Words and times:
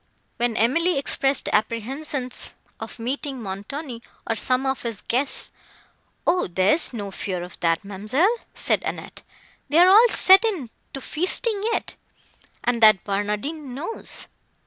When 0.37 0.57
Emily 0.57 0.97
expressed 0.97 1.47
apprehensions 1.53 2.55
of 2.79 2.97
meeting 2.97 3.39
Montoni, 3.39 4.01
or 4.27 4.33
some 4.35 4.65
of 4.65 4.81
his 4.81 5.01
guests, 5.01 5.51
"O, 6.25 6.47
there 6.47 6.73
is 6.73 6.91
no 6.91 7.11
fear 7.11 7.43
of 7.43 7.59
that, 7.59 7.83
ma'amselle," 7.85 8.37
said 8.55 8.81
Annette, 8.83 9.21
"they 9.69 9.77
are 9.77 9.89
all 9.89 10.09
set 10.09 10.43
in 10.43 10.71
to 10.95 11.01
feasting 11.01 11.61
yet, 11.71 11.97
and 12.63 12.81
that 12.81 13.03
Barnardine 13.03 13.75
knows." 13.75 14.25